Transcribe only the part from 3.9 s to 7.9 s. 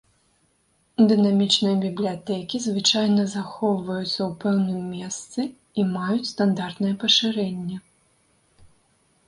ў пэўным месцы і маюць стандартнае пашырэнне.